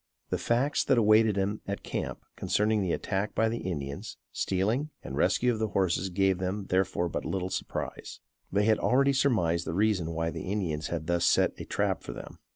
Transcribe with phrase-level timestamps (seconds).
[0.31, 5.15] The facts that awaited them at camp concerning the attack by the Indians, stealing and
[5.15, 8.19] rescue of the horses gave them therefore but little surprise.
[8.51, 12.13] They had already surmised the reason why the Indians had thus set a trap for
[12.13, 12.39] them.